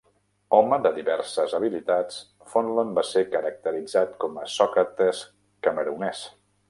Home 0.59 0.77
de 0.85 0.91
diverses 0.93 1.51
habilitats, 1.57 2.17
Fonlon 2.53 2.95
va 3.01 3.03
ser 3.09 3.23
caracteritzat 3.35 4.17
com 4.25 4.41
a 4.45 4.47
Sòcrates 4.55 5.23
camerunès. 5.69 6.25